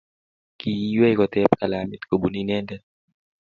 Kiiywei 0.59 1.17
kotep 1.19 1.51
kalamit 1.59 2.03
kobun 2.09 2.35
inendet. 2.41 2.83